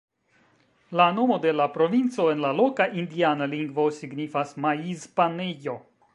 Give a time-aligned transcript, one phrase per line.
[0.99, 5.81] La nomo de la provinco en la loka indiana lingvo signifas "maiz-panejo".